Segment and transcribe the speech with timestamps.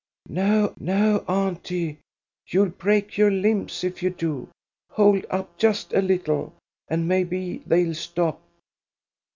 [0.29, 1.99] "No, no, auntie,
[2.47, 4.49] you'll break your limbs if you do.
[4.93, 6.55] Hold up, just a little,
[6.89, 8.41] and maybe they'll stop."